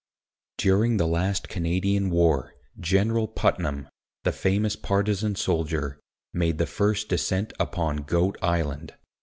[0.57, 3.87] During the last Canadian war, General Putnam,
[4.23, 5.99] the famous partisan soldier,
[6.33, 8.95] made the first descent upon Goat Island.